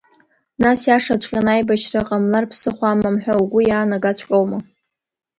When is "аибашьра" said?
1.53-2.07